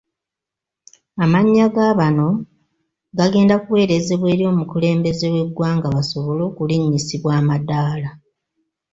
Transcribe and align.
Amannya 1.23 1.65
ga 1.73 1.87
bano 1.99 2.27
gagenda 3.17 3.55
kuweerezebwa 3.63 4.27
eri 4.33 4.43
omukulembeze 4.51 5.25
w'eggwanga 5.33 5.87
basobole 5.95 6.41
okulinnyisibwa 6.49 7.31
amadaala. 7.41 8.09